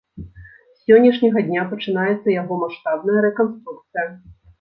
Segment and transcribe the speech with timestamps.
[0.21, 4.07] З сённяшняга дня пачынаецца яго маштабная рэканструкцыя.